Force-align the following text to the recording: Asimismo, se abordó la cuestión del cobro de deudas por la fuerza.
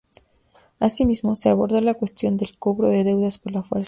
Asimismo, 0.79 1.35
se 1.35 1.49
abordó 1.49 1.79
la 1.79 1.93
cuestión 1.93 2.35
del 2.35 2.57
cobro 2.57 2.89
de 2.89 3.03
deudas 3.03 3.37
por 3.37 3.51
la 3.51 3.61
fuerza. 3.61 3.79